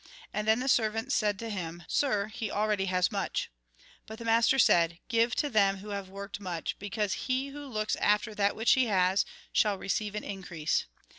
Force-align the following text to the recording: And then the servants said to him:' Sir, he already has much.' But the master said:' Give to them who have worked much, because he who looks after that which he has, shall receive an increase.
And 0.33 0.47
then 0.47 0.61
the 0.61 0.67
servants 0.67 1.13
said 1.13 1.37
to 1.37 1.49
him:' 1.51 1.83
Sir, 1.87 2.25
he 2.29 2.49
already 2.49 2.85
has 2.85 3.11
much.' 3.11 3.51
But 4.07 4.17
the 4.17 4.25
master 4.25 4.57
said:' 4.57 4.97
Give 5.09 5.35
to 5.35 5.47
them 5.47 5.77
who 5.77 5.89
have 5.89 6.09
worked 6.09 6.39
much, 6.39 6.75
because 6.79 7.13
he 7.29 7.49
who 7.49 7.67
looks 7.67 7.95
after 7.97 8.33
that 8.33 8.55
which 8.55 8.71
he 8.71 8.85
has, 8.87 9.25
shall 9.53 9.77
receive 9.77 10.15
an 10.15 10.23
increase. 10.23 10.85